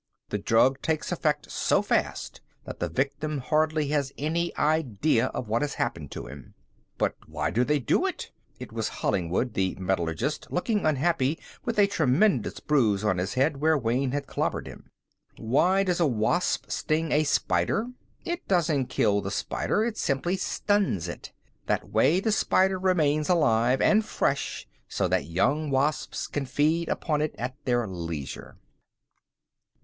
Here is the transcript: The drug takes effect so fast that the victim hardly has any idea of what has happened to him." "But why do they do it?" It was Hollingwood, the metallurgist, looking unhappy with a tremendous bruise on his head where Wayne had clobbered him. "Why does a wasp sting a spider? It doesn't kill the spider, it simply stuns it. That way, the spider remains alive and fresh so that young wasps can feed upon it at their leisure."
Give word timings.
The 0.29 0.39
drug 0.39 0.81
takes 0.81 1.11
effect 1.11 1.51
so 1.51 1.83
fast 1.83 2.41
that 2.65 2.79
the 2.79 2.89
victim 2.89 3.37
hardly 3.37 3.89
has 3.89 4.11
any 4.17 4.51
idea 4.57 5.27
of 5.27 5.47
what 5.47 5.61
has 5.61 5.75
happened 5.75 6.09
to 6.13 6.25
him." 6.25 6.55
"But 6.97 7.13
why 7.27 7.51
do 7.51 7.63
they 7.63 7.77
do 7.77 8.07
it?" 8.07 8.31
It 8.59 8.73
was 8.73 8.89
Hollingwood, 8.89 9.53
the 9.53 9.75
metallurgist, 9.79 10.47
looking 10.49 10.87
unhappy 10.87 11.39
with 11.65 11.77
a 11.77 11.85
tremendous 11.85 12.59
bruise 12.59 13.03
on 13.03 13.19
his 13.19 13.35
head 13.35 13.57
where 13.61 13.77
Wayne 13.77 14.11
had 14.11 14.25
clobbered 14.25 14.65
him. 14.65 14.89
"Why 15.37 15.83
does 15.83 15.99
a 15.99 16.07
wasp 16.07 16.71
sting 16.71 17.11
a 17.11 17.23
spider? 17.23 17.89
It 18.25 18.47
doesn't 18.47 18.87
kill 18.87 19.21
the 19.21 19.29
spider, 19.29 19.85
it 19.85 19.99
simply 19.99 20.35
stuns 20.35 21.07
it. 21.07 21.31
That 21.67 21.91
way, 21.91 22.19
the 22.19 22.31
spider 22.31 22.79
remains 22.79 23.29
alive 23.29 23.81
and 23.81 24.03
fresh 24.03 24.67
so 24.87 25.07
that 25.09 25.25
young 25.25 25.69
wasps 25.69 26.25
can 26.25 26.47
feed 26.47 26.89
upon 26.89 27.21
it 27.21 27.35
at 27.37 27.53
their 27.65 27.87
leisure." 27.87 28.57